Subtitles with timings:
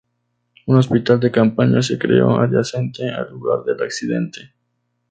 [0.65, 4.51] Un hospital de campaña se creó adyacente al lugar del accidente.